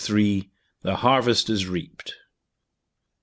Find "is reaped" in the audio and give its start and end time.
1.47-2.15